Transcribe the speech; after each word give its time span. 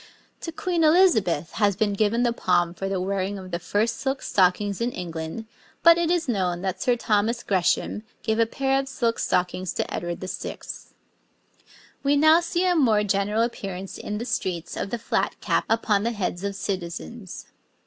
To 0.39 0.51
Queen 0.51 0.83
Elizabeth 0.83 1.51
has 1.51 1.75
been 1.75 1.93
given 1.93 2.23
the 2.23 2.33
palm 2.33 2.73
for 2.73 2.89
the 2.89 2.99
wearing 2.99 3.37
of 3.37 3.51
the 3.51 3.59
first 3.59 3.99
silk 3.99 4.23
stockings 4.23 4.81
in 4.81 4.91
England, 4.93 5.45
but 5.83 5.99
it 5.99 6.09
is 6.09 6.27
known 6.27 6.63
that 6.63 6.81
Sir 6.81 6.95
Thomas 6.95 7.43
Gresham 7.43 8.01
gave 8.23 8.39
a 8.39 8.47
pair 8.47 8.79
of 8.79 8.87
silk 8.89 9.19
stockings 9.19 9.73
to 9.73 9.93
Edward 9.93 10.19
VI. 10.19 10.57
We 12.01 12.15
now 12.15 12.39
see 12.39 12.65
a 12.65 12.75
more 12.75 13.03
general 13.03 13.43
appearance 13.43 13.99
in 13.99 14.17
the 14.17 14.25
streets 14.25 14.75
of 14.75 14.89
the 14.89 14.97
flat 14.97 15.39
cap 15.39 15.65
upon 15.69 16.01
the 16.01 16.13
heads 16.13 16.43
of 16.43 16.55
citizens. 16.55 17.45